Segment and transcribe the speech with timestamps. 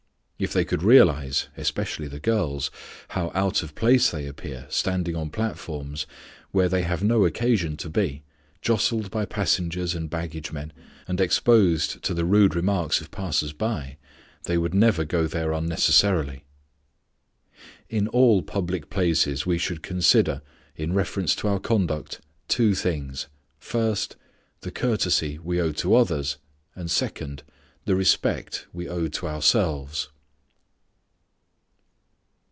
[0.43, 2.71] If they could realize, especially the girls,
[3.09, 6.07] how out of place they appear standing on platforms,
[6.49, 8.23] where they have no occasion to be,
[8.59, 10.73] jostled by passengers and baggage men,
[11.07, 13.97] and exposed to the rude remarks of passers by,
[14.45, 16.43] they would never go there unnecessarily.
[17.87, 20.41] In all public places we should consider,
[20.75, 23.27] in reference to our conduct, two things:
[23.59, 24.15] first,
[24.61, 26.37] the courtesy we owe to others;
[26.75, 27.43] and second,
[27.85, 30.09] the respect we owe to ourselves.